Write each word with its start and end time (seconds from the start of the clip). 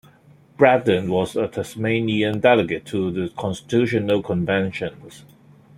Braddon 0.57 1.11
was 1.11 1.35
a 1.35 1.47
Tasmanian 1.47 2.39
delegate 2.39 2.85
to 2.85 3.11
the 3.11 3.31
Constitutional 3.37 4.23
Conventions. 4.23 5.25